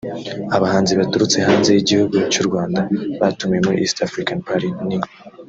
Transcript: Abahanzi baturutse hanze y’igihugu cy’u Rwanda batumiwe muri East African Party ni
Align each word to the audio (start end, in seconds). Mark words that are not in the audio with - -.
Abahanzi 0.55 0.91
baturutse 0.99 1.37
hanze 1.47 1.69
y’igihugu 1.71 2.15
cy’u 2.31 2.43
Rwanda 2.47 2.79
batumiwe 3.19 3.61
muri 3.65 3.77
East 3.83 3.97
African 4.07 4.39
Party 4.47 4.69
ni 4.87 4.97